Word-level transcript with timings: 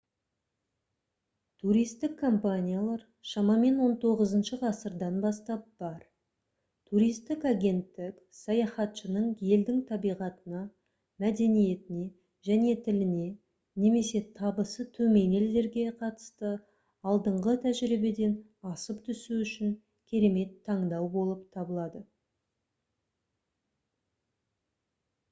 туристік 1.63 2.13
компаниялар 2.21 3.01
шамамен 3.31 3.75
19-шы 3.87 4.57
ғасырдан 4.61 5.17
бастап 5.25 5.65
бар 5.83 5.97
туристік 6.91 7.43
агенттік 7.49 8.23
саяхатшының 8.37 9.27
елдің 9.57 9.83
табиғатына 9.91 10.61
мәдениетіне 11.25 12.05
және 12.49 12.71
тіліне 12.87 13.27
немесе 13.85 14.21
табысы 14.41 14.85
төмен 14.97 15.35
елдерге 15.41 15.83
қатысты 16.01 16.53
алдыңғы 17.13 17.55
тәжірибеден 17.67 18.33
асып 18.73 19.03
түсу 19.09 19.37
үшін 19.45 19.77
керемет 20.15 20.57
таңдау 20.71 21.11
болып 21.19 21.45
табылады 21.59 22.01